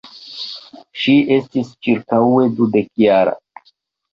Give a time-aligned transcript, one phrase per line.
[1.01, 3.37] Ŝi estis ĉirkaŭe dudekjara.